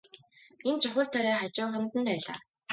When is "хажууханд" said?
1.41-1.93